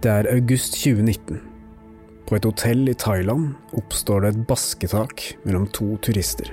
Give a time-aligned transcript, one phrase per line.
[0.00, 1.42] Det er august 2019.
[2.24, 6.48] På et hotell i Thailand oppstår det et basketak mellom to turister.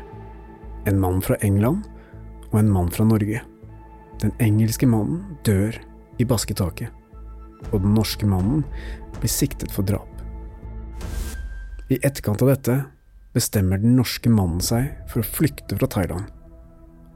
[0.84, 1.86] En mann fra England
[2.50, 3.40] og en mann fra Norge.
[4.20, 5.78] Den engelske mannen dør
[6.20, 6.92] i basketaket,
[7.72, 8.66] og den norske mannen
[9.22, 10.12] blir siktet for drap.
[11.88, 12.78] I etterkant av dette
[13.38, 16.28] bestemmer den norske mannen seg for å flykte fra Thailand,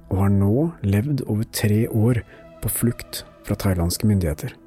[0.08, 2.24] og har nå levd over tre år
[2.64, 4.61] på flukt fra thailandske myndigheter.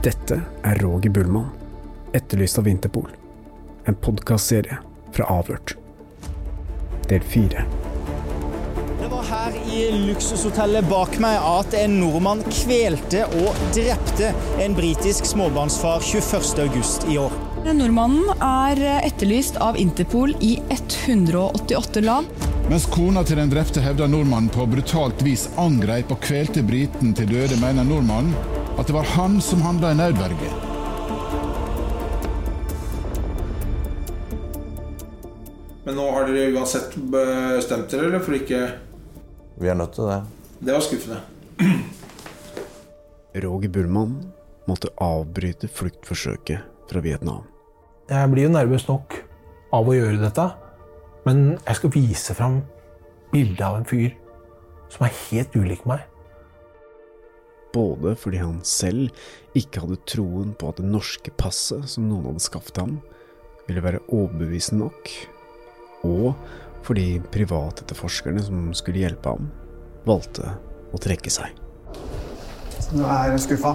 [0.00, 1.50] Dette er Roger Bullmann,
[2.16, 3.10] etterlyst av Interpol.
[3.84, 4.78] En podkastserie
[5.12, 5.74] fra Avhørt.
[7.10, 7.66] Del fire.
[9.00, 14.30] Det var her i luksushotellet bak meg at en nordmann kvelte og drepte
[14.64, 17.36] en britisk småbarnsfar 21.8 i år.
[17.68, 22.48] Nordmannen er etterlyst av Interpol i 188 land.
[22.72, 27.28] Mens kona til den drepte hevder nordmannen på brutalt vis angrep og kvelte briten til
[27.34, 30.50] døde, mener nordmannen at det var han som handla i nødverge.
[35.84, 38.60] Men nå har dere uansett bestemt dere, eller for ikke
[39.60, 40.20] Vi er nødt til det.
[40.64, 41.20] Det var skuffende.
[43.44, 44.14] Roger Bullmann
[44.68, 47.44] måtte avbryte fluktforsøket fra Vietnam.
[48.08, 49.18] Jeg blir jo nervøs nok
[49.76, 50.46] av å gjøre dette,
[51.28, 52.62] men jeg skal vise fram
[53.34, 54.16] bildet av en fyr
[54.90, 56.09] som er helt ulik meg
[57.74, 59.10] både fordi han selv
[59.58, 62.98] ikke hadde troen på at det norske passet som noen hadde skaffet ham,
[63.68, 65.12] ville være overbevisende nok,
[66.08, 66.34] og
[66.86, 69.50] fordi privatetterforskerne som skulle hjelpe ham,
[70.08, 70.56] valgte
[70.90, 71.54] å trekke seg.
[72.80, 73.74] Så du er skuffa?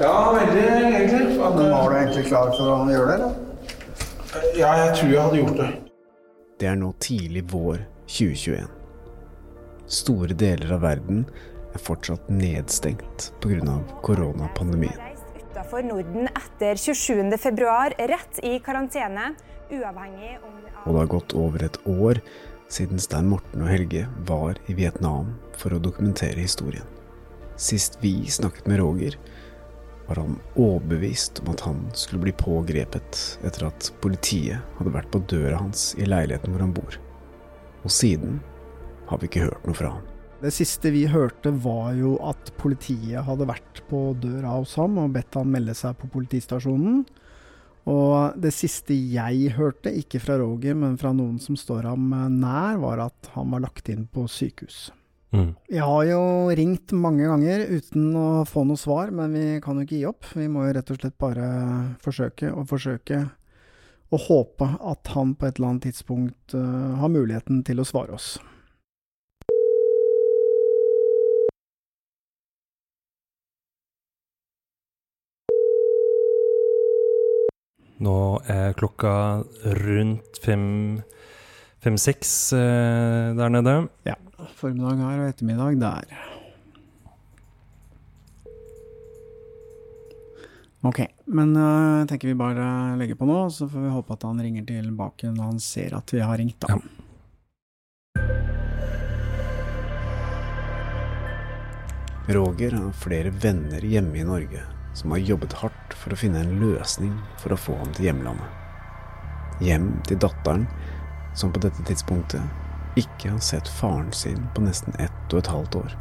[0.00, 1.38] Ja, veldig, egentlig.
[1.38, 3.40] At, Men Var du egentlig klar for å gjøre det, eller?
[4.58, 5.68] Ja, jeg tror jeg hadde gjort det.
[6.58, 8.72] Det er nå tidlig vår 2021.
[9.94, 11.24] Store deler av verden
[11.74, 13.78] er fortsatt nedstengt pga.
[14.02, 14.96] koronapandemien.
[15.38, 19.34] Utenfor Norden etter 27.2, rett i karantene,
[19.70, 22.20] uavhengig om Og det har gått over et år
[22.68, 26.86] siden Stein Morten og Helge var i Vietnam for å dokumentere historien.
[27.56, 29.16] Sist vi snakket med Roger,
[30.06, 35.22] var han overbevist om at han skulle bli pågrepet etter at politiet hadde vært på
[35.30, 36.98] døra hans i leiligheten hvor han bor.
[37.84, 38.42] Og siden
[39.08, 40.13] har vi ikke hørt noe fra han.
[40.44, 45.14] Det siste vi hørte var jo at politiet hadde vært på døra hos ham og
[45.14, 46.98] bedt han melde seg på politistasjonen.
[47.88, 52.76] Og det siste jeg hørte, ikke fra Roger, men fra noen som står ham nær,
[52.82, 54.90] var at han var lagt inn på sykehus.
[55.32, 55.50] Mm.
[55.72, 56.22] Jeg har jo
[56.60, 60.28] ringt mange ganger uten å få noe svar, men vi kan jo ikke gi opp.
[60.36, 61.48] Vi må jo rett og slett bare
[62.04, 63.24] forsøke og forsøke,
[64.12, 68.20] og håpe at han på et eller annet tidspunkt uh, har muligheten til å svare
[68.20, 68.34] oss.
[78.04, 83.74] Nå er klokka rundt fem-seks fem, eh, der nede.
[84.04, 84.16] Ja.
[84.58, 86.04] Formiddag her og ettermiddag der.
[90.84, 91.00] Ok,
[91.32, 92.66] men uh, jeg tenker vi bare
[93.00, 96.12] legger på nå, så får vi håpe at han ringer tilbake når han ser at
[96.12, 96.76] vi har ringt, da.
[96.76, 96.82] Ja.
[102.36, 106.58] Roger har flere venner hjemme i Norge som har jobbet hardt for å finne en
[106.62, 108.46] løsning for å få ham til hjemlandet.
[109.62, 110.66] Hjem til datteren,
[111.34, 115.78] som på dette tidspunktet ikke har sett faren sin på nesten ett og et halvt
[115.82, 115.96] år.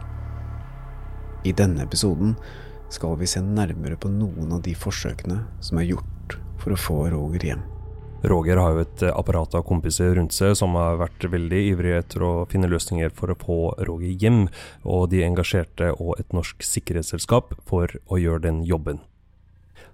[1.44, 2.38] I denne episoden
[2.94, 7.00] skal vi se nærmere på noen av de forsøkene som er gjort for å få
[7.12, 7.64] Roger hjem.
[8.24, 12.00] Roger har jo et eh, apparat av kompiser rundt seg som har vært veldig ivrige
[12.00, 14.46] etter å finne løsninger for å få Roger hjem,
[14.88, 19.02] og de engasjerte og et norsk sikkerhetsselskap for å gjøre den jobben.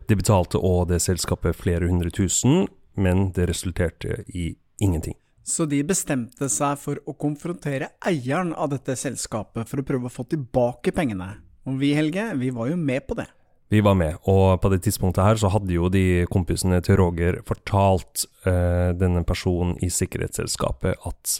[0.09, 5.17] De betalte òg det selskapet flere hundre tusen, men det resulterte i ingenting.
[5.41, 10.13] Så de bestemte seg for å konfrontere eieren av dette selskapet for å prøve å
[10.13, 11.31] få tilbake pengene.
[11.65, 13.25] Og vi, Helge, vi var jo med på det.
[13.69, 17.35] Vi var med, og på det tidspunktet her så hadde jo de kompisene til Roger
[17.45, 21.35] fortalt eh, denne personen i sikkerhetsselskapet at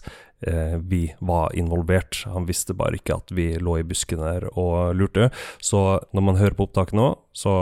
[0.46, 2.22] eh, vi var involvert.
[2.30, 5.32] Han visste bare ikke at vi lå i busken der og lurte.
[5.58, 5.82] Så
[6.14, 7.56] når man hører på opptaket nå, så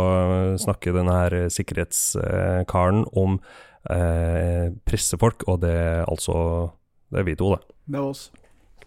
[0.60, 3.40] snakker denne her sikkerhetskaren om
[3.88, 6.74] eh, pressefolk, og det er altså
[7.08, 7.64] Det er vi to, det.
[7.88, 8.30] Det er oss.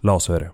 [0.04, 0.52] La oss høre.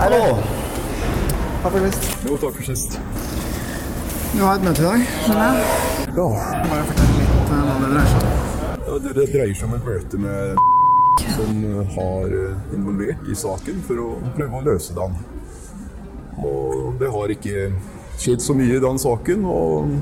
[0.00, 0.16] Du.
[1.62, 2.06] Takk for sist.
[2.24, 2.94] Jo, takk for sist.
[4.32, 5.66] Du har et møte i dag, skjønner jeg?
[6.16, 6.24] Ja.
[6.70, 8.32] Bare fortell litt eh, hva det dreier seg om.
[8.86, 10.64] Ja, det, det dreier seg om et møte med
[11.34, 11.60] som
[11.98, 14.08] har eh, involvert i saken for å
[14.38, 15.20] prøve å løse den.
[16.48, 17.68] Og det har ikke
[18.16, 19.94] skjedd så mye i den saken, og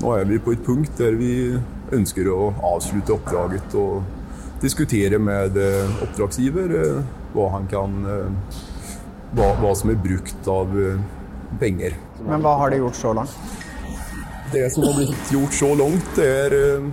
[0.00, 1.34] nå er vi på et punkt der vi
[1.92, 4.00] ønsker å avslutte oppdraget og
[4.64, 8.62] diskutere med eh, oppdragsgiver eh, hva han kan eh,
[9.34, 11.00] hva, hva som er brukt av eh,
[11.60, 11.96] penger.
[12.24, 13.34] Men hva har de gjort så langt?
[14.52, 16.86] Det som har blitt gjort så langt, er eh,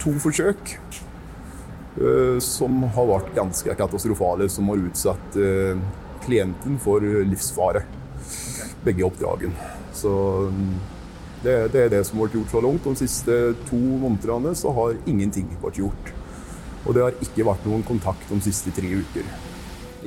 [0.00, 5.38] to forsøk eh, som har vært ganske katastrofale, som har utsatt
[6.24, 7.84] klienten for livsfare.
[8.84, 9.72] Begge oppdragene.
[9.94, 10.10] Så
[10.48, 10.74] mm,
[11.44, 12.88] det, det er det som har vært gjort så langt.
[12.88, 16.14] De siste to månedene så har ingenting vært gjort.
[16.84, 19.28] Og det har ikke vært noen kontakt de siste tre uker.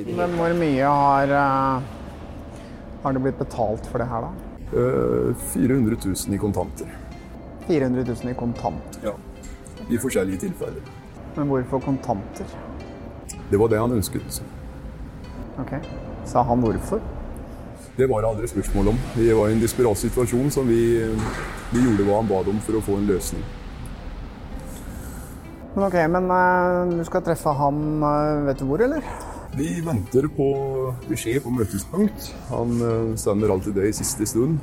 [0.06, 1.82] Men hvor mye har, eh,
[3.02, 4.30] har det blitt betalt for det her, da?
[4.78, 6.86] Eh, 400 000 i kontanter.
[7.66, 9.00] 400 000 i kontanter?
[9.02, 9.14] Ja.
[9.90, 10.82] I forskjellige tilfeller.
[11.34, 12.46] Men hvorfor kontanter?
[13.50, 14.42] Det var det han ønsket.
[15.58, 15.74] Ok.
[16.24, 17.00] Sa han hvorfor?
[17.96, 18.98] Det var det aldri spørsmål om.
[19.16, 20.82] Vi var i en desperat situasjon som vi,
[21.72, 23.42] vi gjorde hva han bad om for å få en løsning.
[25.74, 29.02] Men ok, men eh, du skal treffe han, eh, vet du hvor, eller?
[29.58, 30.44] Vi venter på
[31.08, 32.28] beskjed på møtespunkt.
[32.52, 34.60] Han eh, sender alltid det i siste stund.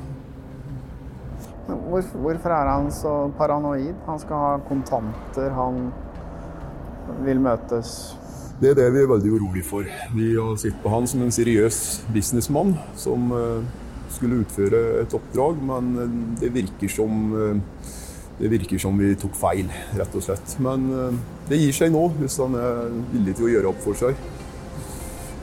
[1.66, 3.92] Hvor, hvorfor er han så paranoid?
[4.06, 5.90] Han skal ha kontanter, han
[7.26, 7.90] vil møtes.
[8.62, 9.90] Det er det vi er veldig urolig for.
[10.16, 11.82] Vi har sett på han som en seriøs
[12.14, 13.68] businessmann som eh,
[14.16, 17.36] skulle utføre et oppdrag, men eh, det virker som
[18.36, 20.56] det virker som vi tok feil, rett og slett.
[20.60, 20.88] Men
[21.48, 22.82] det gir seg nå, hvis han er
[23.14, 24.26] villig til å gjøre opp for seg.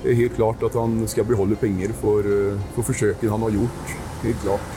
[0.03, 3.93] Er helt klart at han skal beholde penger for, eh, for forsøket han har gjort.
[4.23, 4.73] Helt klart.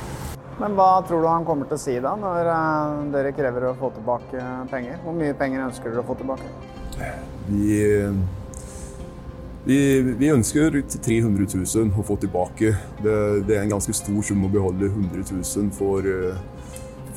[0.61, 3.75] Men hva tror du han kommer til å si da, når eh, dere krever å
[3.77, 5.01] få tilbake penger?
[5.03, 6.47] Hvor mye penger ønsker dere å få tilbake?
[7.49, 7.83] Vi,
[9.67, 9.79] vi,
[10.23, 12.77] vi ønsker 300 000 å få tilbake.
[13.03, 13.17] Det,
[13.49, 16.39] det er en ganske stor sum å beholde 100 000 for, eh,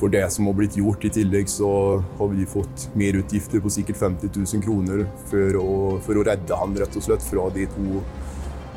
[0.00, 1.04] for det som har blitt gjort.
[1.04, 1.70] I tillegg så
[2.18, 5.70] har vi fått merutgifter på sikkert 50 000 kroner for å,
[6.04, 8.00] for å redde han rett og slett fra de to,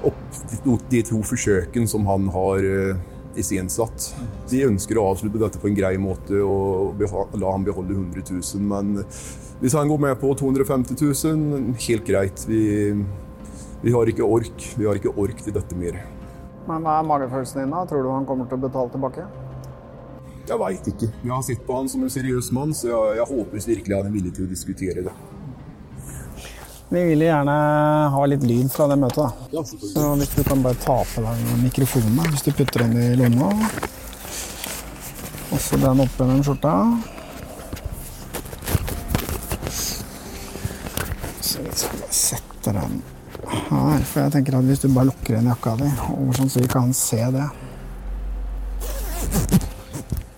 [0.09, 0.21] opp,
[0.51, 3.41] de to, de forsøkene som han har eh, De
[4.51, 8.61] Vi ønsker å avslutte dette på en grei måte og la han beholde 100 000.
[8.61, 8.99] Men
[9.63, 12.45] hvis han går med på 250 000, helt greit.
[12.45, 12.93] Vi,
[13.81, 14.67] vi har ikke ork.
[14.77, 15.97] Vi har ikke ork til dette mer.
[16.67, 17.81] Men hva er magefølelsen din da?
[17.89, 19.25] Tror du han kommer til å betale tilbake?
[20.43, 21.07] Jeg veit ikke.
[21.23, 24.09] Jeg har sett på han som en seriøs mann, så jeg, jeg håper virkelig han
[24.09, 25.13] er villig til å diskutere det.
[26.93, 27.53] Vi vil gjerne
[28.13, 29.47] ha litt lyd fra det møtet, da.
[29.55, 29.63] Ja.
[29.65, 33.49] Så hvis du kan bare ta på deg mikrofonen, hvis du putter den i lomma.
[35.55, 36.75] Også den oppe med den skjorta.
[41.39, 43.01] Så vi skal bare sette den
[43.47, 46.61] her, for jeg tenker at hvis du bare lukker igjen jakka di, over sånn så
[46.61, 47.49] vi kan se det.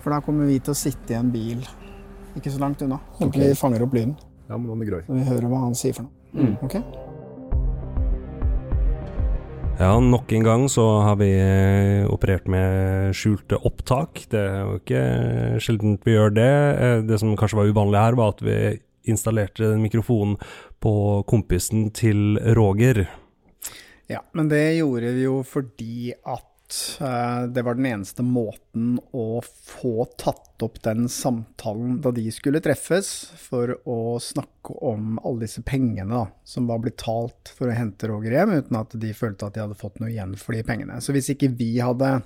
[0.06, 1.64] For da kommer vi til å sitte i en bil
[2.38, 3.00] ikke så langt unna.
[3.18, 3.38] Så Ok.
[3.42, 4.12] vi fanger opp lyden.
[4.48, 5.02] Ja, men han er grøy.
[5.02, 6.12] Så vi hører hva han sier for noe.
[6.32, 6.58] Mm.
[6.62, 6.76] Ok?
[9.80, 14.28] Ja, nok en gang så har vi eh, operert med skjulte opptak.
[14.30, 16.78] Det er jo ikke sjeldent vi gjør det.
[16.78, 18.78] Eh, Det som kanskje var uvanlig her, var at vi
[19.10, 20.38] installerte mikrofonen mikrofon
[20.80, 23.08] på kompisen til Roger.
[24.08, 26.46] Ja, men det gjorde vi jo fordi at
[27.54, 33.10] det var den eneste måten å få tatt opp den samtalen da de skulle treffes,
[33.38, 38.10] for å snakke om alle disse pengene da, som var blitt talt for å hente
[38.10, 40.98] Roger hjem, uten at de følte at de hadde fått noe igjen for de pengene.
[41.04, 42.18] Så hvis ikke vi hadde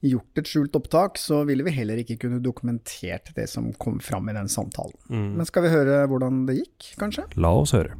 [0.00, 4.30] gjort et skjult opptak, så ville vi heller ikke kunne dokumentert det som kom fram
[4.32, 4.96] i den samtalen.
[5.12, 5.28] Mm.
[5.36, 7.28] Men skal vi høre hvordan det gikk, kanskje?
[7.36, 7.98] La oss høre.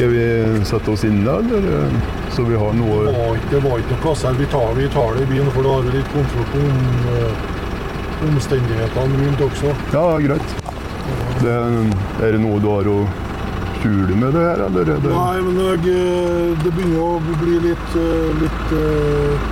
[0.00, 1.90] Skal vi sette oss inn der, eller?
[2.32, 4.30] Så vi har noe Det var ikke, det var ikke noe.
[4.38, 6.78] Vi tar, vi tar det i byen, for da har vi litt kontroll på om,
[7.10, 7.42] eh,
[8.30, 9.74] omstendighetene rundt også.
[9.92, 10.54] Ja, greit.
[11.42, 11.52] Det,
[12.24, 12.96] er det noe du har å
[13.82, 14.88] skjule med det her, eller?
[14.88, 15.12] Er det...
[15.12, 19.48] Nei, men jeg, eh, det begynner å bli litt, eh, litt uh,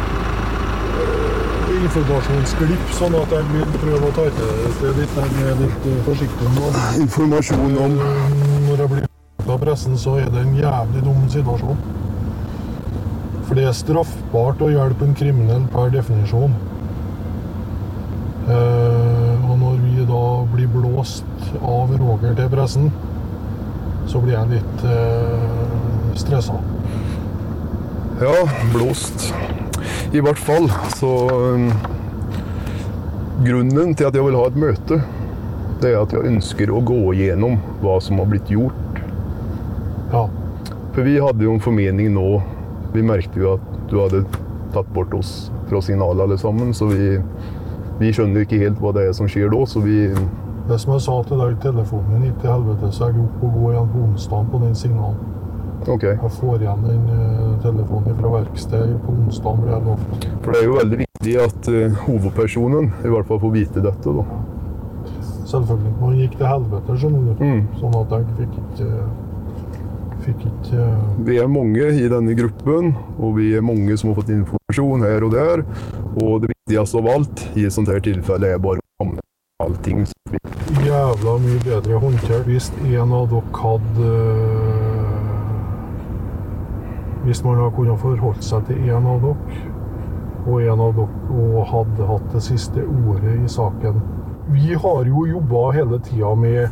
[1.77, 5.21] informasjonsglipp, sånn at jeg vil prøve å ta til det litt.
[5.27, 8.01] Jeg er litt forsiktig med Informasjon om
[9.49, 11.79] Når av pressen, så er det en jævlig dum situasjon.
[13.47, 16.53] For det er straffbart å hjelpe en kriminell per definisjon.
[18.45, 22.91] Eh, og når vi da blir blåst av Roger til pressen,
[24.13, 26.59] så blir jeg litt eh, stressa.
[28.21, 28.35] Ja,
[28.75, 29.31] blåst.
[30.13, 30.69] I hvert fall.
[30.99, 31.71] Så um,
[33.47, 35.01] Grunnen til at jeg vil ha et møte,
[35.81, 38.88] det er at jeg ønsker å gå igjennom hva som har blitt gjort.
[40.95, 42.27] For vi hadde jo en formening nå
[42.95, 44.25] Vi merket jo at du hadde
[44.73, 47.17] tatt bort oss fra signalet alle sammen, så vi,
[48.01, 50.03] vi skjønner ikke helt hva det er som skjer da, så vi
[50.69, 53.71] Det som jeg sa til deg, telefonen gikk til helvete, så jeg opp og gå
[53.73, 55.23] igjen på onsdag på den signalen.
[55.89, 60.29] Jeg får igjen den uh, telefonen fra verkstedet på onsdag, blir jeg lovt.
[60.45, 64.17] For det er jo veldig viktig at uh, hovedpersonen i hvert fall får vite dette,
[64.19, 64.27] da.
[65.49, 65.95] Selvfølgelig.
[65.95, 67.73] Men han gikk til helvete, skjønner du.
[67.81, 68.91] Sånn at jeg fikk ikke
[70.29, 70.87] Fikk ikke
[71.25, 75.25] Vi er mange i denne gruppen, og vi er mange som har fått informasjon her
[75.25, 75.63] og der.
[76.21, 79.23] Og det viktigste av alt i et sånt her tilfelle er bare å komme
[79.65, 80.05] allting.
[80.85, 84.11] jævla mye bedre håndtert hvis en av dere hadde
[87.25, 89.63] Hvis man hadde kunnet forholdt seg til en av dere,
[90.45, 93.97] og en av dere og hadde hatt det siste ordet i saken.
[94.53, 96.69] Vi har jo jobba hele tida med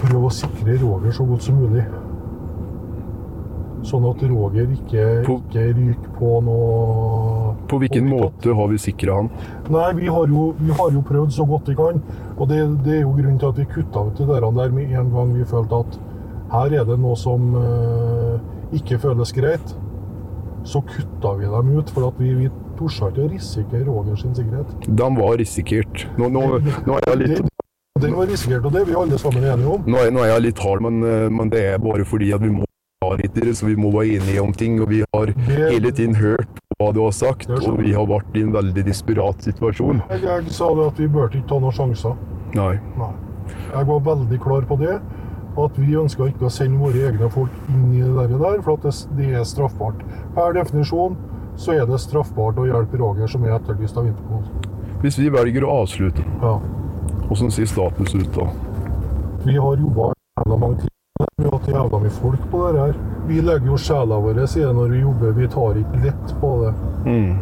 [0.00, 1.84] prøve å sikre Roger så godt som mulig.
[3.86, 9.30] Sånn at Roger ikke, ikke ryker på noe På hvilken måte har vi sikra han?
[9.72, 12.02] Nei, vi har, jo, vi har jo prøvd så godt vi kan.
[12.36, 15.12] Og det, det er jo grunnen til at vi kutta ut det der, med en
[15.14, 16.00] gang vi følte at
[16.50, 18.34] her er det noe som eh,
[18.76, 19.76] ikke føles greit.
[20.66, 24.36] Så kutta vi dem ut, for at vi, vi torde ikke å risikere Roger sin
[24.36, 24.90] sikkerhet.
[24.90, 26.04] De var risikert.
[26.20, 27.49] Nå, nå, nå er jeg litt
[28.00, 29.86] Den var risikert, og det er vi alle sammen enige om.
[29.86, 32.42] Nå er, nå er jeg litt hard, men, eh, men det er bare fordi at
[32.44, 32.66] vi må
[33.04, 34.80] ha i så vi må være enige om ting.
[34.80, 35.32] Og vi har
[35.70, 39.42] hele tiden hørt hva du har sagt, og vi har vært i en veldig desperat
[39.44, 40.02] situasjon.
[40.10, 42.16] Jeg, jeg sa det at vi bør ikke ta noen sjanser.
[42.54, 42.74] Nei.
[42.98, 43.12] Nei.
[43.72, 45.00] Jeg var veldig klar på det.
[45.60, 48.92] At vi ønska ikke å sende våre egne folk inn i det der, for det,
[49.18, 50.04] det er straffbart.
[50.36, 51.16] Per definisjon
[51.60, 54.44] så er det straffbart å hjelpe Roger, som er etterlyst av Interpol.
[55.02, 56.58] Hvis vi velger å avslutte, Ja.
[57.30, 58.48] Hvordan ser status ut da?
[59.44, 61.28] Vi har jobba jævla mange timer.
[61.36, 62.98] Vi har hatt jævla mye folk på det her.
[63.28, 65.32] Vi legger jo sjela vår i det når vi jobber.
[65.38, 66.72] Vi tar ikke lett på det.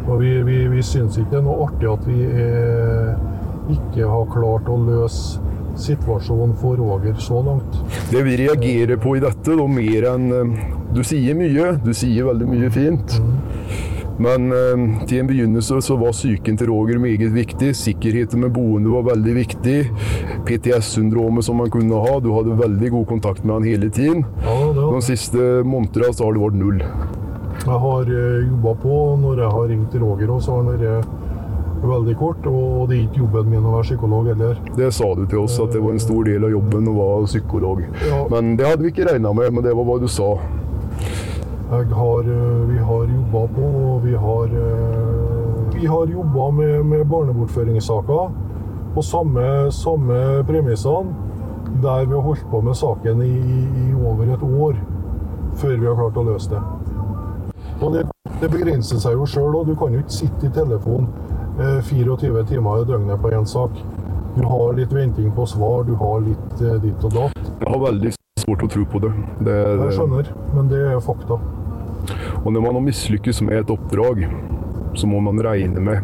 [0.07, 3.23] Og vi, vi, vi syns ikke det er noe artig at vi eh,
[3.73, 5.41] ikke har klart å løse
[5.79, 7.79] situasjonen for Roger så langt.
[8.11, 12.29] Det vi reagerer på i dette, da, mer enn eh, Du sier mye, du sier
[12.29, 13.17] veldig mye fint.
[14.19, 17.71] Men eh, til en begynnelse så var psyken til Roger meget viktig.
[17.77, 19.77] Sikkerheten med boende var veldig viktig.
[20.49, 22.17] PTS-syndromet som han kunne ha.
[22.19, 24.25] Du hadde veldig god kontakt med han hele tiden.
[24.43, 26.83] De siste månedene så har det vært null.
[27.59, 28.99] Jeg har jobba på.
[29.23, 31.27] Når jeg har ringt til Roger, også, så har han vært
[31.83, 32.47] veldig kort.
[32.51, 34.59] Og det er ikke jobben min å være psykolog heller.
[34.77, 37.29] Det sa du til oss, at det var en stor del av jobben å være
[37.31, 37.83] psykolog.
[38.33, 40.33] Men det hadde vi ikke regna med, men det var hva du sa.
[41.69, 47.05] Har, eh, vi har jobba på, og vi har, eh, vi har jobba med, med
[47.05, 48.31] barnebortføringssaker
[48.95, 51.13] på samme, samme premissene.
[51.83, 53.37] Der vi har holdt på med saken i,
[53.83, 54.75] i over et år
[55.55, 56.61] før vi har klart å løse det.
[57.81, 58.05] Og det,
[58.41, 59.69] det begrenser seg jo sjøl òg.
[59.69, 61.07] Du kan jo ikke sitte i telefon
[61.59, 63.77] eh, 24 timer i døgnet på én sak.
[64.35, 67.51] Du har litt venting på svar, du har litt eh, ditt og datt.
[67.59, 68.15] Jeg har veldig
[68.49, 69.11] svårt å tro på det.
[69.39, 71.37] det, det Jeg skjønner, men det er fakta.
[72.43, 74.25] Og når man har mislykkes med et oppdrag,
[74.97, 76.01] så må man regne med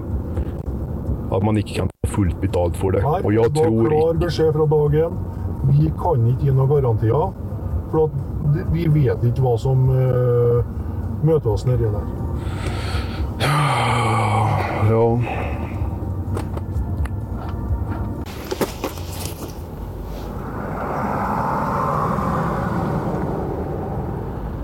[1.34, 3.02] at man ikke kan få fullt betalt for det.
[3.04, 5.18] Nei, Og jeg tror klar beskjed fra dag én.
[5.72, 7.34] Vi kan ikke gi noen garantier.
[7.92, 8.14] For
[8.74, 10.62] vi vet ikke hva som uh,
[11.25, 12.06] møter oss nedi der.
[14.86, 15.45] Ja.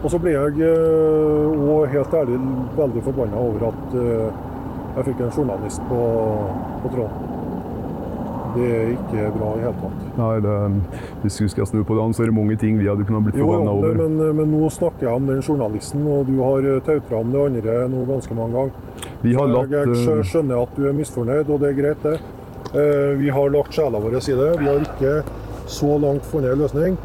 [0.01, 2.39] Og så ble jeg òg helt ærlig
[2.77, 4.47] veldig forbanna over at eh,
[4.95, 5.99] jeg fikk en journalist på,
[6.81, 7.27] på tråden.
[8.51, 9.99] Det er ikke bra i hele tatt.
[10.17, 10.55] Nei, det,
[11.21, 13.39] hvis du skal snu på det, så er det mange ting vi hadde kunnet blitt
[13.39, 13.95] forbanna over.
[14.01, 17.77] men, men nå snakker jeg om den journalisten, og du har tautra om det andre
[17.93, 19.07] nå ganske mange ganger.
[19.21, 22.19] Vi har latt, jeg, eh, skjønner at du er misfornøyd, og det er greit, det.
[22.71, 24.51] Eh, Vi har lagt sjela vår i det.
[24.59, 25.15] Vi har ikke
[25.71, 26.97] så langt funnet en løsning.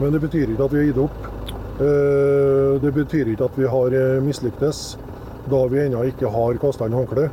[0.00, 1.30] Men det betyr ikke at vi har gitt opp.
[1.80, 4.96] Eh, Det betyr ikke at vi har eh, mislyktes,
[5.50, 7.30] da vi ennå ikke har kasta inn håndkleet.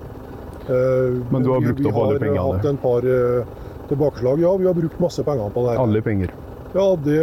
[0.68, 2.46] Eh, Men du har brukt opp alle Vi har pengene.
[2.58, 3.02] hatt en par
[3.90, 4.40] tilbakeslag.
[4.44, 5.84] Ja, vi har brukt masse penger på det her.
[5.84, 6.32] Alle penger.
[6.76, 7.20] Ja, det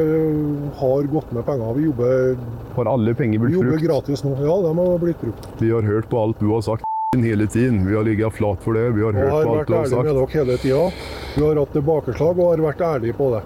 [0.81, 1.75] har gått med penger.
[1.77, 2.37] Vi jobber,
[2.75, 4.33] Har alle penger vi blitt jobber gratis nå.
[4.41, 5.47] Ja, de har blitt brukt.
[5.61, 7.87] Vi har hørt på alt du har sagt hele tiden.
[7.87, 8.91] Vi har ligget flat for det.
[8.97, 10.05] Vi har hørt på alt du har sagt.
[10.05, 10.93] Jeg har vært ærlig med dere hele tida.
[11.37, 13.43] Vi har hatt tilbakeslag og har vært ærlige på det.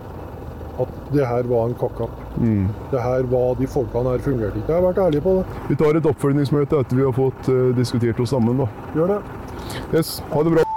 [0.79, 2.21] At det her var en kakk-up.
[2.37, 2.69] Mm.
[2.93, 4.71] Det her var de folkene her fungerte ikke.
[4.71, 5.59] Jeg har vært ærlig på det.
[5.73, 8.63] Vi tar et oppfølgingsmøte etter vi har fått uh, diskutert oss sammen.
[8.63, 8.71] da.
[8.95, 9.21] Gjør det.
[9.93, 10.68] Yes, ha det bra.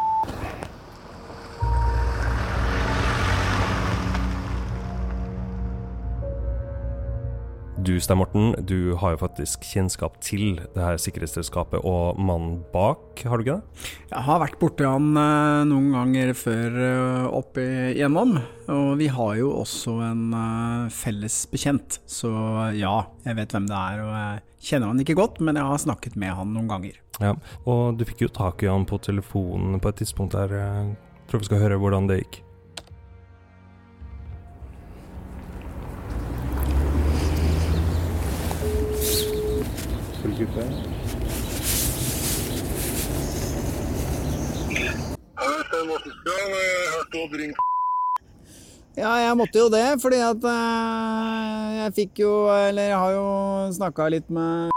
[8.01, 13.37] Stein Morten, du har jo faktisk kjennskap til det her sikkerhetsselskapet og mannen bak, har
[13.37, 13.89] du ikke det?
[14.09, 18.39] Jeg har vært borti han eh, noen ganger før eh, opp igjennom,
[18.73, 22.01] og vi har jo også en eh, felles bekjent.
[22.09, 22.31] Så
[22.79, 22.95] ja,
[23.27, 26.17] jeg vet hvem det er, og jeg kjenner han ikke godt, men jeg har snakket
[26.17, 26.97] med han noen ganger.
[27.21, 27.35] Ja,
[27.69, 30.57] og du fikk jo tak i han på telefonen på et tidspunkt der.
[30.57, 30.95] Jeg
[31.29, 32.41] tror vi skal høre hvordan det gikk.
[40.41, 40.63] Kutte?
[48.97, 53.27] Ja, jeg måtte jo det, fordi at eh, jeg fikk jo Eller jeg har jo
[53.77, 54.73] snakka litt med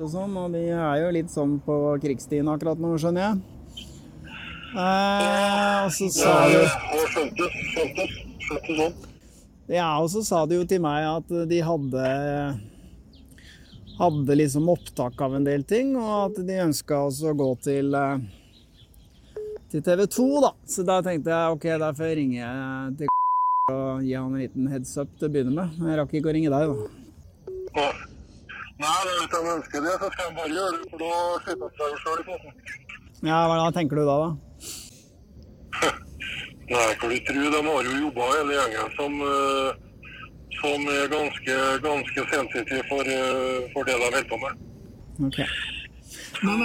[0.00, 3.34] og sånn, og de er jo litt sånn på krigsstien akkurat nå, skjønner jeg.
[4.78, 6.62] Eh, og så sa de
[9.74, 12.06] Ja, og så sa de jo til meg at de hadde
[14.00, 17.94] hadde liksom opptak av en del ting, og at de ønska også å gå til
[17.96, 18.22] eh,
[19.70, 20.50] til TV 2, da.
[20.66, 22.52] Så da tenkte jeg ok, da får jeg ringe
[22.98, 23.12] til
[23.76, 25.76] og gi han en liten heads up til å begynne med.
[25.84, 27.88] Jeg rakk ikke å ringe deg, da.
[28.80, 31.12] Nei, hvis han ønsker det, så skal han bare gjøre det, for da
[31.44, 32.54] slipper han seg sjøl i posen.
[33.28, 34.30] Ja, Hva tenker du da, da?
[36.70, 39.89] Nei, for de tror de har jo jobba hele gjengen som, eh,
[40.58, 44.66] som er ganske, ganske sensitive for, eh, for det de holder på med.
[45.26, 45.38] Ok.
[46.42, 46.60] Men,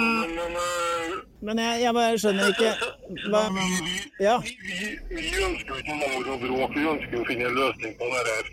[1.40, 2.70] men jeg, jeg bare skjønner ikke
[3.30, 3.42] hva
[4.24, 4.36] Ja.
[4.40, 8.22] Vi ønsker jo ikke maur og bråk, vi ønsker å finne en løsning på det
[8.30, 8.48] her.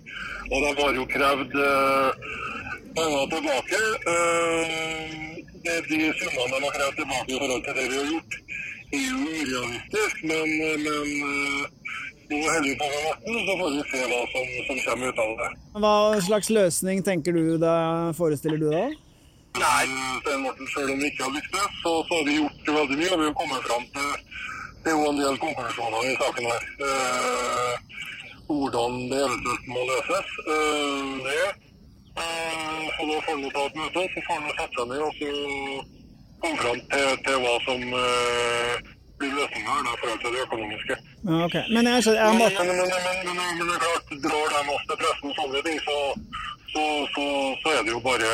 [0.52, 2.26] Og de har jo krevd eh,
[2.98, 3.82] penger tilbake.
[4.14, 4.76] Eh,
[5.64, 8.40] det, de summene de har krevd tilbake i forhold til det vi har gjort,
[8.94, 10.48] er jo urealistisk, men,
[10.84, 11.08] men
[12.40, 15.50] nå på med så får vi se hva som, som kommer ut av det.
[15.86, 15.96] Hva
[16.28, 18.86] slags løsning tenker du deg, forestiller du da?
[19.54, 19.84] Nei,
[20.24, 23.12] Sten Morten, selv om vi ikke har lyktes, så, så har vi gjort veldig mye.
[23.14, 24.10] og Vi har kommet fram til
[24.84, 26.64] det er jo en del konklusjoner i saken her.
[26.88, 27.76] Eh,
[28.50, 30.34] hvordan det eventuelt må løses.
[30.54, 31.46] Eh, det.
[32.24, 35.14] Eh, så da får vi ta et møte, så får vi sette seg ned og
[35.20, 35.30] så
[36.44, 38.92] komme fram til, til hva som eh,
[39.24, 40.96] blir løsninga her da, i forhold til det økonomiske.
[41.28, 41.56] Ja, ok.
[41.76, 42.46] Men jeg jeg Men, må...
[42.60, 45.78] men, men, men, men, det er klart, drar de oss til pressen og sånne ting,
[45.88, 45.98] så,
[46.74, 46.84] så,
[47.16, 47.26] så,
[47.62, 48.32] så er det jo bare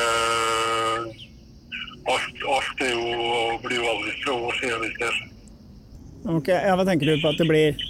[2.10, 3.08] Alt, alt er jo,
[3.64, 5.28] blir jo aldri fra vår side hvis det skjer.
[6.36, 7.84] Ok, ja, Hva tenker du på at det blir?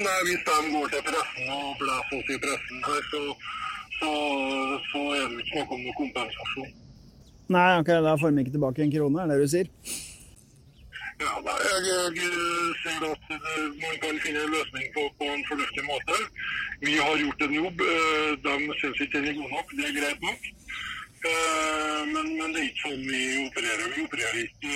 [0.00, 3.22] Nei, hvis de går til pressen og blåser oss i pressen her, så,
[3.96, 4.12] så,
[4.92, 6.70] så er det jo ikke noe om noe kompensasjon.
[7.56, 9.72] Nei, ok, da får vi ikke tilbake en krone, er det du sier?
[11.80, 13.24] Jeg, jeg ser at
[13.82, 16.16] man kan finne en løsning på, på en fornuftig måte.
[16.84, 17.80] Vi har gjort en jobb.
[17.94, 19.72] eh, De syns ikke den er god nok.
[19.78, 20.40] Det er greit nok.
[21.30, 23.86] Eh, Men, men det er ikke sånn vi opererer.
[23.96, 24.74] Vi opererer ikke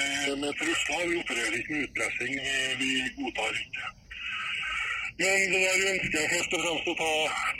[0.00, 1.04] eh, med trusler.
[1.10, 2.34] Vi opererer ikke med utpressing.
[2.82, 3.90] Vi godtar ikke.
[5.14, 7.10] Men det der ønsker først og fremst å ta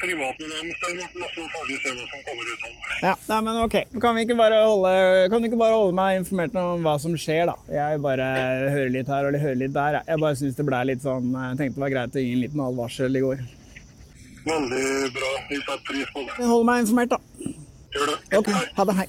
[0.01, 2.97] privat med dem, Stein Morten, og så får vi se som kommer ut av det.
[3.05, 3.77] Ja, nei, men ok.
[4.03, 4.95] Kan, vi ikke bare holde,
[5.31, 7.55] kan du ikke bare holde meg informert om hva som skjer, da?
[7.77, 8.27] Jeg bare
[8.75, 10.01] hører litt her og hører litt der.
[10.01, 10.09] jeg.
[10.11, 12.43] Jeg bare syns det ble litt sånn Jeg tenkte det var greit å gi en
[12.43, 13.47] liten advarsel i går.
[14.51, 15.33] Veldig bra.
[15.53, 16.51] Vi setter pris på det.
[16.51, 17.55] Hold meg informert, da.
[17.95, 18.21] Gjør det.
[18.43, 18.99] Ok, ha det.
[19.05, 19.09] Hei.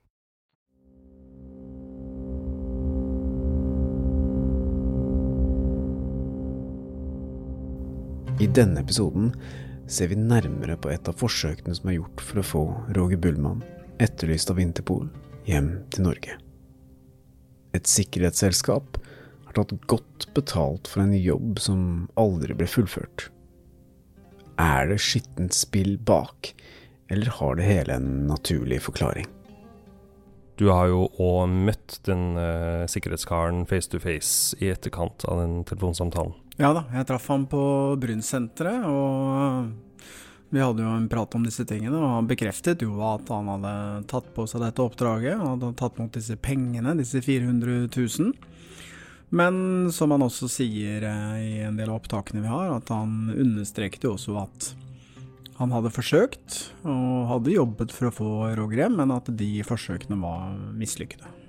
[8.41, 9.27] I denne episoden
[9.85, 12.61] ser vi nærmere på et av forsøkene som er gjort for å få
[12.97, 13.59] Roger Bullmann,
[14.01, 15.11] etterlyst av Interpol,
[15.45, 16.37] hjem til Norge.
[17.77, 18.97] Et sikkerhetsselskap
[19.45, 21.83] har tatt godt betalt for en jobb som
[22.17, 23.27] aldri ble fullført.
[24.57, 26.55] Er det skittent spill bak,
[27.13, 29.29] eller har det hele en naturlig forklaring?
[30.57, 35.61] Du har jo òg møtt den uh, sikkerhetskaren face to face i etterkant av den
[35.69, 36.33] telefonsamtalen.
[36.61, 37.59] Ja da, jeg traff ham på
[37.97, 39.71] Brunnsenteret, og
[40.53, 41.97] vi hadde jo en prat om disse tingene.
[41.97, 43.71] Og han bekreftet jo at han hadde
[44.11, 48.35] tatt på seg dette oppdraget, han hadde tatt mot disse pengene, disse 400 000.
[49.33, 53.31] Men som han også sier eh, i en del av opptakene vi har, at han
[53.31, 54.71] understreket jo også at
[55.57, 60.21] han hadde forsøkt, og hadde jobbet for å få Roger hjem, men at de forsøkene
[60.21, 61.40] var mislykkede.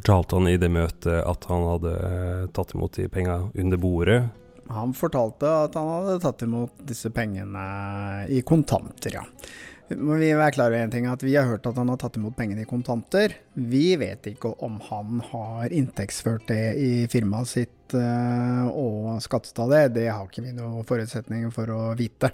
[0.00, 4.20] Fortalte han i det møtet at han hadde eh, tatt imot de penga under bordet?
[4.72, 7.64] Han fortalte at han hadde tatt imot disse pengene
[8.32, 9.26] i kontanter, ja.
[9.90, 12.16] Men vi er klare over en ting, at vi har hørt at han har tatt
[12.16, 13.34] imot pengene i kontanter.
[13.52, 19.74] Vi vet ikke om han har inntektsført det i firmaet sitt eh, og skattet av
[19.74, 19.82] det.
[19.98, 22.32] Det har ikke vi noen forutsetninger for å vite.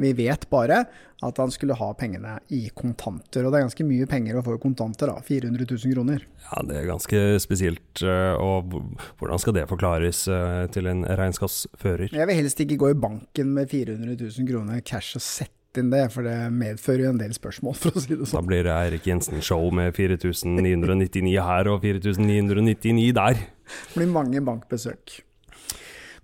[0.00, 0.80] Vi vet bare
[1.24, 4.56] at han skulle ha pengene i kontanter, og det er ganske mye penger å få
[4.58, 5.20] i kontanter, da.
[5.24, 6.24] 400 000 kroner.
[6.50, 8.02] Ja, det er ganske spesielt.
[8.02, 8.74] eh, Og
[9.20, 12.10] hvordan skal det forklares eh, til en regnskapsfører?
[12.12, 15.88] Jeg vil helst ikke gå i banken med 400 000 kroner cash og sette inn
[15.90, 18.38] det, for det medfører jo en del spørsmål, for å si det sånn.
[18.42, 23.40] Da blir det Eirik Jensen-show med 4999 her og 4999 der.
[23.64, 25.22] Det blir mange bankbesøk.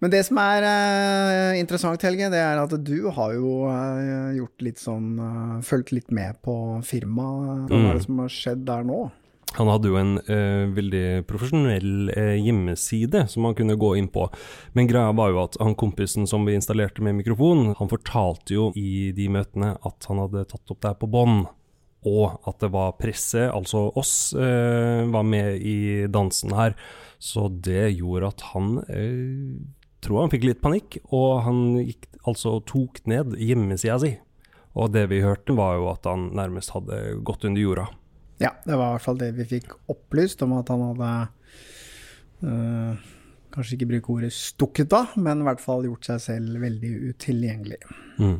[0.01, 4.63] Men det som er uh, interessant, Helge, det er at du har jo uh, gjort
[4.65, 6.55] litt sånn uh, Fulgt litt med på
[6.89, 7.67] firmaet.
[7.69, 7.89] Hva Mm.
[7.91, 9.01] er det som har skjedd der nå?
[9.59, 14.29] Han hadde jo en eh, veldig profesjonell eh, hjemmeside som han kunne gå inn på.
[14.79, 18.69] Men greia var jo at han kompisen som vi installerte med mikrofon, han fortalte jo
[18.79, 21.49] i de møtene at han hadde tatt opp det her på bånd.
[22.07, 26.79] Og at det var presse, altså oss, eh, var med i dansen her.
[27.19, 28.77] Så det gjorde at han
[30.05, 34.15] tror han fikk litt panikk, og han gikk altså tok ned hjemmesida si.
[34.79, 37.89] Og det vi hørte, var jo at han nærmest hadde gått under jorda.
[38.41, 41.15] Ja, det var i hvert fall det vi fikk opplyst om at han hadde
[42.49, 43.09] øh,
[43.51, 47.81] Kanskje ikke bruke ordet stukket av, men i hvert fall gjort seg selv veldig utilgjengelig.
[48.23, 48.37] Mm.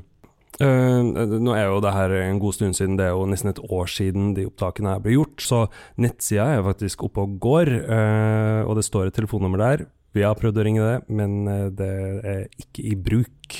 [0.61, 1.01] Uh,
[1.41, 3.91] nå er jo det her en god stund siden, det er jo nesten et år
[3.91, 5.65] siden de opptakene her ble gjort, så
[5.99, 9.85] nettsida er faktisk oppe og går, uh, og det står et telefonnummer der.
[10.17, 11.91] Vi har prøvd å ringe det, men eh, det
[12.27, 13.59] er ikke i bruk.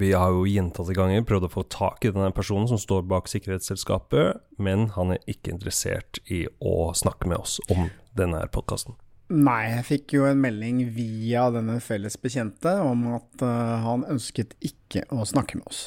[0.00, 3.30] Vi har jo gjentatte ganger prøvd å få tak i denne personen som står bak
[3.30, 8.98] sikkerhetsselskapet, men han er ikke interessert i å snakke med oss om denne podkasten.
[9.32, 14.52] Nei, jeg fikk jo en melding via denne felles bekjente om at eh, han ønsket
[14.60, 15.86] ikke å snakke med oss.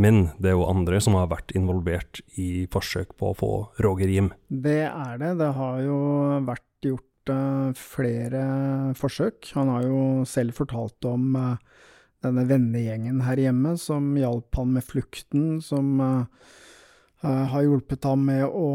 [0.00, 3.52] Men det er jo andre som har vært involvert i forsøk på å få
[3.84, 4.30] Roger hjem.
[4.48, 5.34] Det er det.
[5.42, 5.98] Det har jo
[6.46, 8.42] vært gjort eh, flere
[8.98, 9.52] forsøk.
[9.56, 11.84] Han har jo selv fortalt om eh,
[12.24, 16.52] denne vennegjengen her hjemme som hjalp han med flukten, som eh,
[17.20, 18.68] har hjulpet ham med å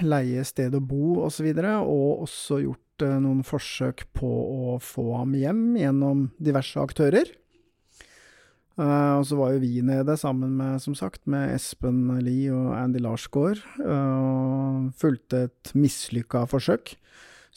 [0.00, 5.10] leie sted å bo osv., og, så og også gjort noen forsøk på å få
[5.20, 7.28] ham hjem gjennom diverse aktører.
[8.78, 12.76] Uh, og så var jo vi nede sammen med, som sagt, med Espen Lie og
[12.78, 16.94] Andy Larsgaard, eh, og fulgte et mislykka forsøk.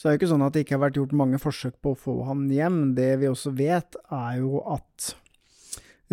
[0.02, 1.92] Så det er jo ikke sånn at det ikke har vært gjort mange forsøk på
[1.94, 2.78] å få han hjem.
[2.98, 5.12] Det vi også vet, er jo at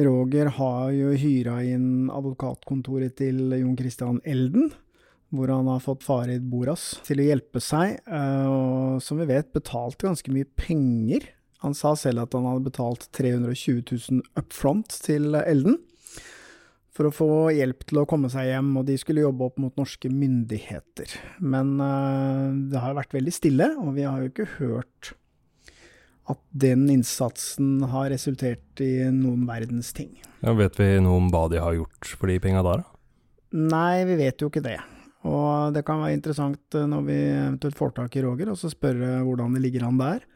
[0.04, 4.74] Roger har jo hyra inn advokatkontoret til Jon Christian Elden,
[5.32, 9.56] hvor han har fått Farid Boras til å hjelpe seg, eh, og som vi vet
[9.56, 11.24] betalte ganske mye penger.
[11.64, 15.80] Han sa selv at han hadde betalt 320 000 up front til Elden
[16.98, 19.76] for å få hjelp til å komme seg hjem, og de skulle jobbe opp mot
[19.78, 21.14] norske myndigheter.
[21.38, 25.12] Men eh, det har vært veldig stille, og vi har jo ikke hørt
[26.28, 30.10] at den innsatsen har resultert i noen verdens ting.
[30.42, 32.94] Ja, vet vi noe om hva de har gjort for de penga der, da?
[33.56, 34.76] Nei, vi vet jo ikke det.
[35.28, 38.72] Og det kan være interessant eh, når vi eventuelt får tak i Roger, og så
[38.74, 40.26] spørre hvordan det ligger an der.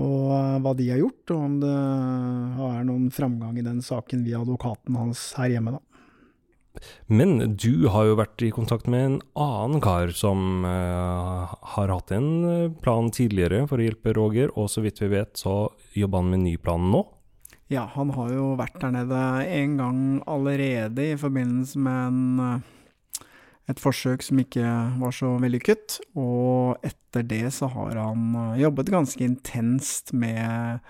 [0.00, 4.24] Og eh, hva de har gjort, og om det er noen framgang i den saken
[4.24, 5.82] via advokaten hans her hjemme, da.
[7.06, 12.12] Men du har jo vært i kontakt med en annen kar som uh, har hatt
[12.16, 16.22] en eh, plan tidligere for å hjelpe Roger, og så vidt vi vet så jobber
[16.22, 17.04] han med ny plan nå?
[17.72, 22.70] Ja, han har jo vært der nede en gang allerede i forbindelse med en, eh,
[23.70, 24.66] et forsøk som ikke
[25.00, 26.00] var så vellykket.
[26.18, 30.82] Og etter det så har han eh, jobbet ganske intenst med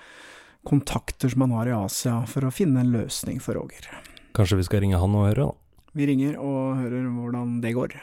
[0.69, 3.89] kontakter som han har i Asia, for å finne en løsning for Roger.
[4.37, 5.89] Kanskje vi skal ringe han og høre, da?
[5.93, 7.99] Vi ringer og hører hvordan det går.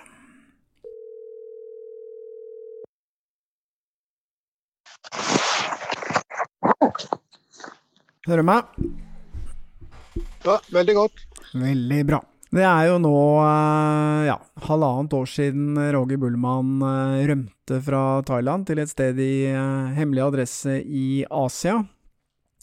[8.29, 8.67] Hører du meg?
[10.45, 11.23] Ja, veldig godt.
[11.57, 12.19] Veldig bra.
[12.49, 18.65] Det er jo nå eh, ja, halvannet år siden Roger Bullmann eh, rømte fra Thailand
[18.65, 21.75] til et sted i eh, hemmelig adresse i Asia.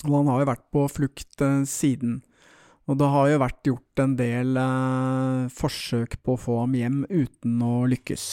[0.02, 2.18] Og han har jo vært på flukt siden.
[2.90, 4.58] Og det har jo vært gjort en del
[5.54, 8.26] forsøk på å få ham hjem uten å lykkes.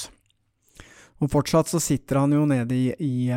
[1.24, 3.30] Og fortsatt så sitter han jo nede i, i,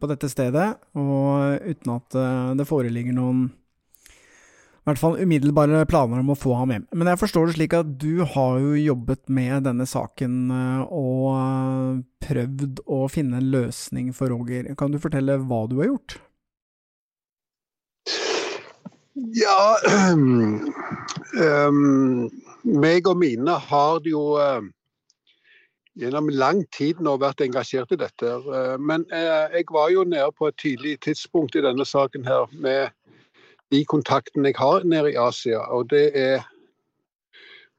[0.00, 2.18] på dette stedet, og uten at
[2.58, 3.44] det foreligger noen
[4.84, 6.82] i hvert fall umiddelbare planer om å få ham hjem.
[6.92, 10.52] Men jeg forstår det slik at du har jo jobbet med denne saken
[10.92, 14.68] og prøvd å finne en løsning for Roger.
[14.76, 16.18] Kan du fortelle hva du har gjort?
[19.14, 19.76] Ja
[20.12, 20.60] um,
[22.84, 24.64] meg og mine har jo uh,
[25.94, 28.32] gjennom lang tid nå vært engasjert i dette.
[28.42, 32.50] Uh, men uh, jeg var jo nede på et tidlig tidspunkt i denne saken her
[32.52, 32.90] med
[33.74, 35.64] de kontaktene jeg har nede i Asia.
[35.74, 36.44] Og det er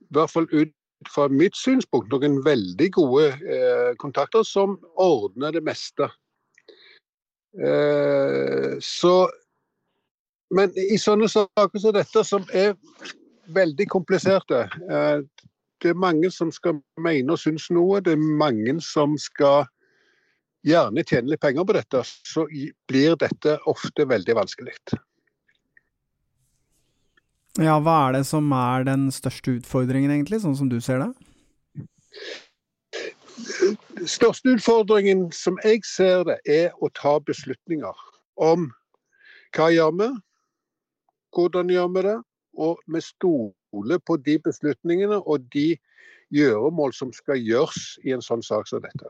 [0.03, 0.73] i hvert fall ut
[1.11, 3.25] fra mitt synspunkt noen veldig gode
[4.01, 6.09] kontakter som ordner det meste.
[8.81, 9.15] så
[10.53, 12.75] men i sånne saker som dette, som er
[13.55, 14.65] veldig kompliserte
[15.83, 17.99] Det er mange som skal mene og synes noe.
[18.01, 19.67] Det er mange som skal
[20.65, 22.01] gjerne tjene litt penger på dette.
[22.05, 22.45] Så
[22.89, 24.73] blir dette ofte veldig vanskelig.
[27.55, 31.11] Ja, hva er det som er den største utfordringen, egentlig, sånn som du ser det?
[34.11, 38.03] Største utfordringen, som jeg ser det, er å ta beslutninger
[38.43, 38.67] om
[39.55, 40.09] hva gjør vi,
[41.35, 42.17] hvordan gjør vi det,
[42.59, 45.69] og vi stoler på de beslutningene og de
[46.35, 49.07] gjøremål som skal gjøres i en sånn sak som dette.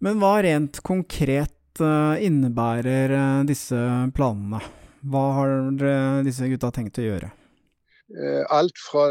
[0.00, 3.76] Men hva rent konkret innebærer disse
[4.16, 4.64] planene?
[5.08, 5.52] Hva har
[6.26, 7.30] disse gutta tenkt å gjøre?
[8.50, 9.06] Alt fra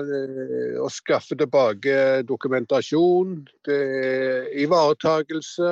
[0.84, 5.72] å skaffe tilbake dokumentasjon, det er ivaretagelse,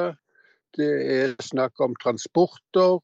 [0.77, 3.01] det er snakk om transporter.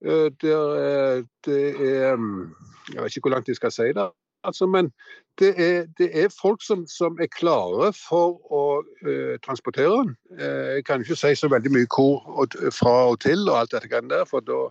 [0.00, 4.08] Det er, det er Jeg vet ikke hvor langt jeg skal si det,
[4.48, 4.88] altså, men
[5.38, 10.16] det er, det er folk som, som, er klare for å uh, transportere den.
[10.36, 13.76] Uh, jeg kan ikke si så veldig mye hvor og, fra og til og alt
[13.76, 14.66] dette der, for da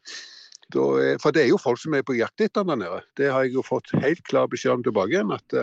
[0.73, 2.99] for det er jo folk som er på jakt etter den der nede.
[3.17, 5.31] Det har jeg jo fått helt klar beskjed om tilbake igjen.
[5.33, 5.55] at...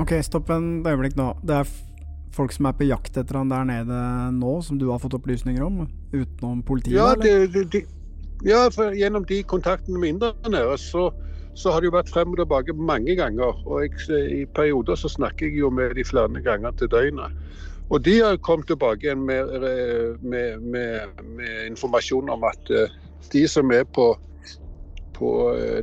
[0.00, 1.34] Ok, stopp en øyeblikk nå.
[1.44, 1.74] Det er
[2.34, 3.98] folk som er på jakt etter han der nede
[4.38, 5.84] nå, som du har fått opplysninger om?
[6.14, 6.96] Utenom politiet?
[6.96, 7.84] Ja, det, det,
[8.46, 11.10] ja for gjennom de kontaktene mine der nede, så,
[11.54, 13.60] så har det jo vært frem og tilbake mange ganger.
[13.68, 17.40] Og jeg, i perioder så snakker jeg jo med de flere ganger til døgnet.
[17.92, 19.50] Og de har kommet tilbake igjen med,
[20.24, 22.70] med, med, med informasjon om at
[23.32, 24.14] de som er på
[25.16, 25.30] på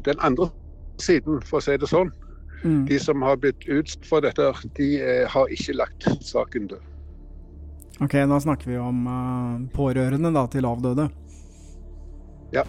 [0.05, 0.49] den andre
[1.01, 2.11] siden, for å si det sånn.
[2.61, 2.85] Mm.
[2.89, 4.89] De som har blitt utsatt for dette, de
[5.31, 6.87] har ikke lagt saken død.
[8.01, 11.07] Ok, da snakker vi om uh, pårørende da, til avdøde.
[12.53, 12.63] Ja.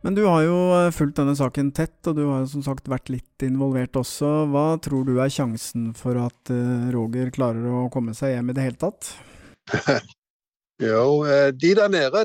[0.00, 0.58] Men du har jo
[0.96, 4.46] fulgt denne saken tett, og du har jo som sagt vært litt involvert også.
[4.50, 6.52] Hva tror du er sjansen for at
[6.94, 9.12] Roger klarer å komme seg hjem i det hele tatt?
[10.80, 12.24] Jo, de der nede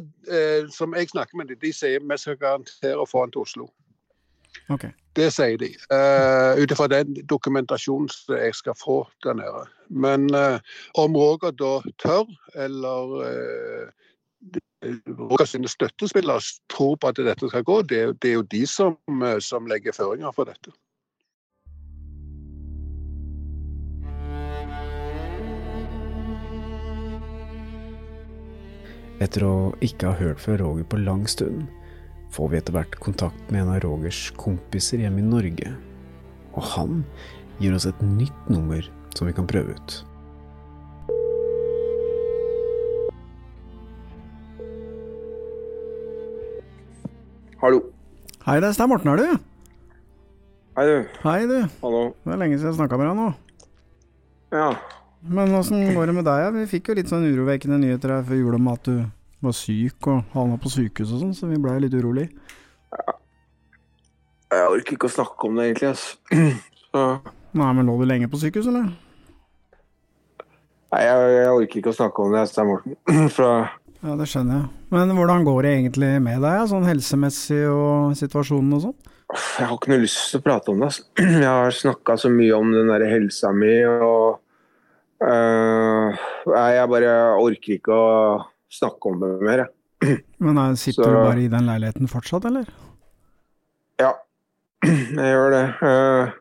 [0.72, 3.68] som jeg snakker med, de sier vi skal garantere å få han til Oslo.
[4.70, 4.92] Okay.
[5.16, 5.70] Det sier de.
[5.92, 9.66] Uh, Ut ifra den dokumentasjonen som jeg skal få der nede.
[9.90, 10.58] Men uh,
[11.00, 13.86] om Roger da tør, eller uh,
[15.08, 18.98] Roger sine støttespillere tror på at dette skal gå, det, det er jo de som,
[19.40, 20.74] som legger føringer for dette.
[29.24, 31.70] Etter å ikke ha hørt fra Roger på lang stund,
[32.36, 35.72] får vi etter hvert kontakt med en av Rogers kompiser hjemme i Norge.
[36.52, 36.98] Og han
[37.62, 38.84] gir oss et nytt nummer
[39.16, 39.96] som vi kan prøve ut.
[47.64, 47.80] Hallo.
[48.44, 49.48] Hei, det er Stein Morten, er du?
[50.76, 51.16] Hei, du.
[51.24, 51.58] Hei, du.
[51.80, 52.04] Hallo.
[52.20, 53.32] Det er lenge siden jeg snakka med deg nå.
[54.52, 54.68] Ja.
[55.28, 56.48] Men åssen går det med deg?
[56.60, 59.00] Vi fikk jo litt sånn urovekkende nyheter her før jul om at du
[59.46, 62.28] var syk og havna på sykehus og sånn, så vi blei litt urolig.
[62.94, 63.16] Ja.
[64.56, 65.90] Jeg orker ikke å snakke om det, egentlig.
[65.96, 66.06] ass.
[66.96, 67.02] Så,
[67.56, 68.86] Nei, men lå du lenge på sykehus, eller?
[70.94, 72.96] nei, jeg, jeg orker ikke å snakke om det, Stein Morten.
[73.36, 73.50] Fra
[74.06, 74.70] Ja, det skjønner jeg.
[74.94, 78.96] Men hvordan går det egentlig med deg, sånn helsemessig og situasjonen og sånn?
[79.36, 80.92] Jeg har ikke noe lyst til å prate om det.
[80.94, 81.08] Altså.
[81.44, 84.38] Jeg har snakka så mye om den der helsa mi, og
[85.24, 86.16] øh,
[86.52, 90.20] nei, Jeg bare orker ikke å snakke om det mer, jeg.
[90.40, 92.66] Men nei, sitter Så- du bare i den leiligheten fortsatt, eller?
[94.00, 94.12] Ja,
[94.84, 95.66] jeg gjør det.
[95.82, 96.32] Uh,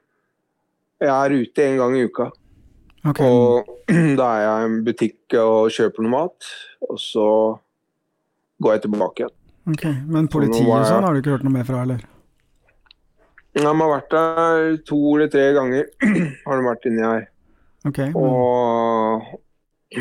[1.04, 2.30] Jeg er ute en gang i uka.
[3.04, 3.66] Og
[4.20, 6.50] da er jeg i en butikk og kjøper noe mat,
[6.88, 7.26] og så
[8.62, 9.34] går jeg tilbake igjen.
[9.74, 12.02] Ok, Men politiet og sånn har du ikke hørt noe mer fra, eller?
[13.54, 15.86] De har vært der to eller tre ganger.
[16.46, 17.28] har de vært inni her.
[17.88, 19.22] Ok, men- Og,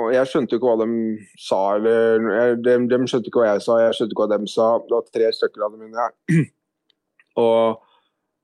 [0.10, 3.76] jeg skjønte ikke hva de sa, eller jeg- de, de skjønte ikke hva jeg sa,
[3.84, 4.68] jeg skjønte ikke hva de sa.
[4.88, 6.46] Det var tre stykker av dem inne her.
[7.44, 7.82] Og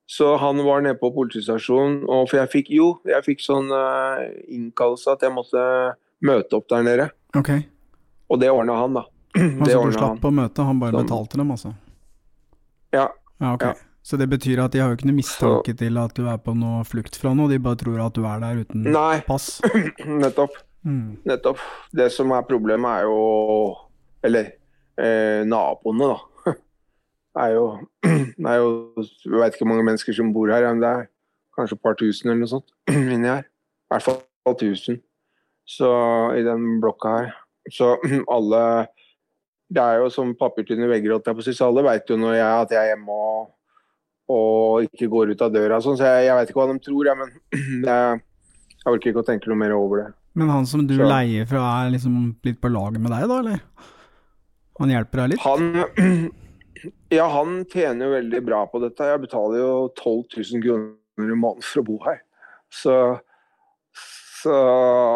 [0.07, 4.21] så han var nede på politistasjonen, og for jeg fikk jo, jeg fikk sånn uh,
[4.47, 5.63] innkallelse at jeg måtte
[6.23, 7.09] møte opp der nede.
[7.35, 7.51] Ok,
[8.31, 9.03] Og det ordna han, da.
[9.37, 11.05] Det Altså du slapp slapp å møte, han bare Sånn.
[11.05, 11.73] betalte dem, altså?
[12.95, 13.09] Ja.
[13.43, 13.83] Ja, ok.
[14.07, 16.53] Så det betyr at de har jo ikke noe mistanke til at du er på
[16.55, 19.19] noe flukt fra noe, de bare tror at du er der uten Nei.
[19.27, 19.57] pass?
[20.23, 20.55] Nettopp.
[20.87, 21.17] Mm.
[21.27, 21.59] Nettopp.
[21.91, 23.75] Det som er problemet, er jo
[24.23, 24.53] Eller
[24.95, 26.36] eh, naboene, da.
[27.37, 27.65] Er jo,
[28.07, 31.07] det er jo Jeg vet ikke hvor mange mennesker som bor her, men det er
[31.57, 32.71] kanskje et par tusen eller noe sånt
[33.13, 33.45] inni her.
[33.47, 35.01] I hvert fall tusen.
[35.67, 35.89] Så
[36.39, 37.33] i den blokka her.
[37.73, 37.93] Så
[38.37, 38.61] alle
[39.67, 42.15] Det er jo som papirtynne vegger, holdt jeg på å si, så alle veit jo
[42.19, 43.49] når jeg, at jeg er hjemme og,
[44.31, 47.09] og ikke går ut av døra sånn, så jeg, jeg veit ikke hva de tror,
[47.09, 47.97] jeg, men det,
[48.85, 50.07] jeg orker ikke å tenke noe mer over det.
[50.39, 52.15] Men han som du Så- leier fra er liksom
[52.47, 53.59] litt på lag med deg, da, eller?
[54.79, 55.43] Han hjelper deg litt?
[55.43, 56.31] Han,
[57.13, 59.07] ja, han tjener jo veldig bra på dette.
[59.11, 62.19] Jeg betaler jo 12 000 kroner i måneden for å bo her.
[62.73, 62.95] Så,
[63.95, 64.57] så,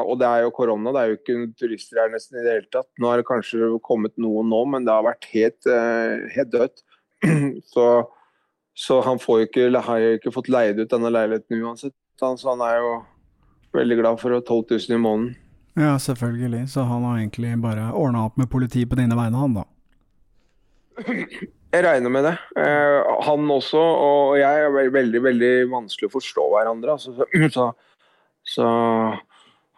[0.06, 2.72] og det er jo korona, det er jo ikke turister her nesten i det hele
[2.74, 2.90] tatt.
[3.00, 6.84] Nå har det kanskje kommet noen nå, men det har vært helt, eh, helt dødt.
[7.74, 7.86] Så,
[8.74, 11.94] så han får ikke, har jo ikke fått leid ut denne leiligheten uansett.
[12.18, 12.94] Så han er jo
[13.76, 15.36] veldig glad for 12 000 i måneden.
[15.78, 16.70] Ja, selvfølgelig.
[16.70, 19.68] Så han har egentlig bare ordna opp med politiet på dine vegne, han da?
[21.72, 22.34] Jeg regner med det.
[22.60, 26.98] Eh, han også og jeg er veldig veldig vanskelig å forstå hverandre.
[26.98, 27.68] Altså, så, så,
[28.56, 28.72] så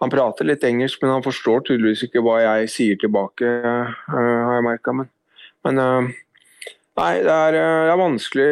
[0.01, 4.57] Han prater litt engelsk, men han forstår tydeligvis ikke hva jeg sier tilbake, eh, har
[4.57, 4.95] jeg merka.
[4.99, 5.07] Men,
[5.63, 6.09] men eh,
[6.99, 8.49] nei, det er, det er vanskelig,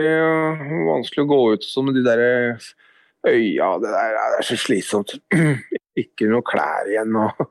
[0.88, 3.68] vanskelig å gå ut som de der øya.
[3.82, 5.18] Det, der, det er så slitsomt.
[6.06, 7.44] Ikke noe klær igjen, og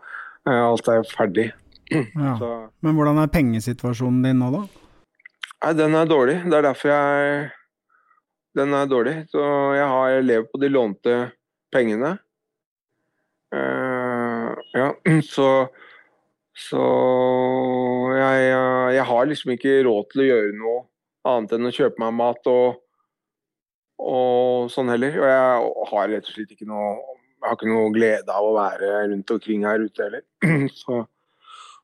[0.48, 1.50] alt er ferdig.
[1.90, 2.36] Ja.
[2.38, 2.48] Så
[2.80, 4.79] Men hvordan er pengesituasjonen din nå, da?
[5.60, 6.38] Nei, den er dårlig.
[6.48, 7.50] Det er derfor jeg
[8.56, 9.14] Den er dårlig.
[9.30, 9.42] Så
[9.76, 11.16] jeg har jeg på de lånte
[11.72, 12.16] pengene.
[13.54, 14.94] Uh, ja,
[15.34, 15.68] så
[16.56, 16.80] Så
[18.16, 18.48] jeg,
[18.94, 20.80] jeg har liksom ikke råd til å gjøre noe
[21.30, 22.80] annet enn å kjøpe meg mat og,
[24.00, 25.14] og sånn heller.
[25.20, 26.90] Og jeg har rett og slett ikke noe
[27.40, 30.24] Jeg har ikke noe glede av å være rundt omkring her ute heller.
[30.82, 31.04] Så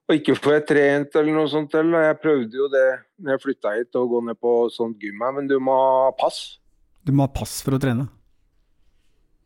[0.07, 2.07] og ikke får jeg trent eller noe sånt heller.
[2.07, 2.87] Jeg prøvde jo det
[3.19, 6.11] når jeg flytta hit, å gå ned på sånt gym her, men du må ha
[6.19, 6.59] pass.
[7.07, 8.07] Du må ha pass for å trene?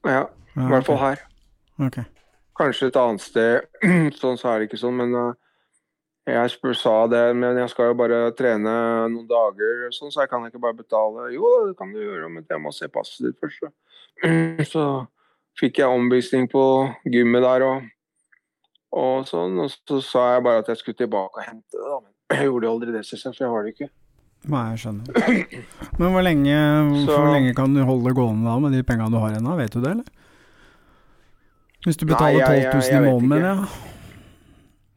[0.08, 1.22] Ja, i hvert fall her.
[1.80, 2.04] Okay.
[2.60, 3.68] Kanskje et annet sted,
[4.20, 5.32] sånn så er det ikke sånn, men uh,
[6.28, 8.74] jeg spør, sa det, men jeg skal jo bare trene
[9.12, 11.30] noen dager, sånn, så jeg kan ikke bare betale.
[11.32, 13.64] Jo, det kan du gjøre, men jeg må se passet ditt først.
[13.64, 13.72] Så,
[14.74, 14.84] så
[15.60, 16.64] fikk jeg omvisning på
[17.08, 17.88] gymmet der, og
[18.92, 19.58] og sånn.
[19.64, 21.98] Og så sa jeg bare at jeg skulle tilbake og hente det, da.
[22.04, 23.90] Men jeg gjorde aldri det, jeg, for jeg har det ikke.
[24.50, 25.04] Nei, jeg skjønner.
[26.00, 26.56] Men hvor lenge,
[27.04, 29.56] Så- hvor lenge kan du holde gående da med de pengene du har ennå?
[29.58, 30.16] Vet du det, eller?
[31.84, 33.56] Hvis du betaler 12 000 jeg- i måneden, ja.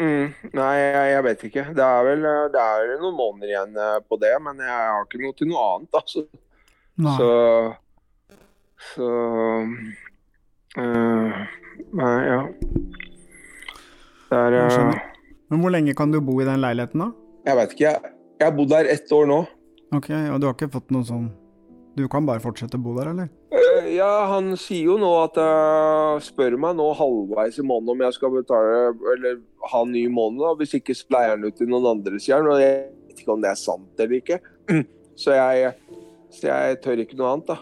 [0.03, 1.63] Mm, nei, jeg, jeg vet ikke.
[1.77, 5.21] Det er vel det er noen måneder igjen eh, på det, men jeg har ikke
[5.21, 6.23] noe til noe annet, altså.
[7.03, 7.13] Nei.
[7.19, 7.29] Så
[8.93, 9.09] Så
[10.77, 11.45] eh,
[11.93, 12.41] Nei, ja.
[14.33, 15.09] Det er Jeg eh.
[15.51, 17.11] Men hvor lenge kan du bo i den leiligheten, da?
[17.45, 17.85] Jeg vet ikke.
[17.85, 19.39] Jeg, jeg har bodd der ett år nå.
[19.93, 21.27] Ok, Og du har ikke fått noe sånn
[21.93, 23.29] Du kan bare fortsette å bo der, eller?
[23.53, 28.01] Eh, Ja, han sier jo nå at uh, Spør meg nå halvveis i måneden om
[28.07, 28.79] jeg skal betale
[29.13, 29.37] eller
[29.69, 30.41] ha ny måned.
[30.41, 32.49] da, Hvis ikke spleier pleier han ut til noen andres jern.
[32.49, 34.41] Og jeg vet ikke om det er sant eller ikke.
[35.23, 35.75] Så jeg,
[36.33, 37.59] så jeg tør ikke noe annet, da.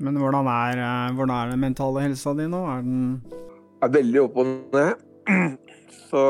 [0.00, 2.62] Men hvordan er, eh, hvordan er den mentale helsa di nå?
[2.72, 5.04] Er den Jeg er veldig opp og ned.
[5.90, 6.22] Så,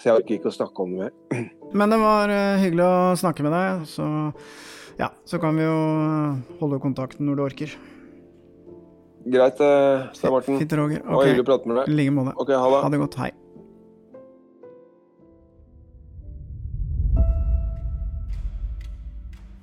[0.00, 1.46] så jeg orker ikke å snakke om det mer.
[1.72, 4.06] Men det var eh, hyggelig å snakke med deg, så
[5.00, 7.76] ja, så kan vi jo eh, holde kontakten når du orker.
[9.30, 10.58] Greit, eh, Stein Morten.
[10.58, 11.04] Fint, Roger.
[11.04, 11.92] Det var hyggelig å prate med deg.
[11.92, 12.34] I like måte.
[12.40, 12.82] Ok, ha det.
[12.84, 13.20] Ha det godt.
[13.20, 13.30] Hei.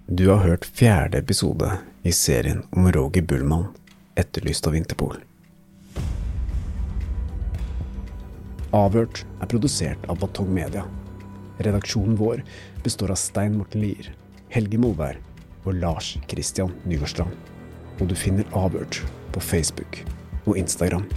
[0.08, 1.74] Du har hørt fjerde episode
[2.08, 3.74] i serien om Roger Bullmann,
[4.16, 5.18] etterlyst av Interpol.
[8.76, 10.82] Avhørt er produsert av Batong Media.
[11.64, 12.42] Redaksjonen vår
[12.84, 14.10] består av Stein Morten Lier,
[14.52, 15.22] Helge Molberg
[15.64, 17.32] og Lars Christian Nygårdstrand.
[18.02, 19.00] Og du finner Avhørt
[19.32, 20.02] på Facebook
[20.44, 21.08] og Instagram.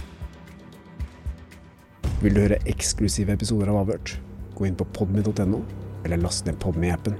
[2.21, 4.15] Vil du høre eksklusive episoder av Avhørt?
[4.55, 5.59] Gå inn på podmy.no,
[6.05, 7.19] eller last ned Podme-appen.